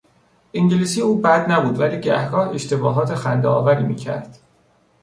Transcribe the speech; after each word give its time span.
انگلیسی 0.53 1.01
او 1.01 1.15
بد 1.21 1.51
نبود 1.51 1.79
ولی 1.79 2.01
گهگاه 2.01 2.49
اشتباهات 2.49 3.15
خندهآوری 3.15 3.83
میکرد. 3.83 4.37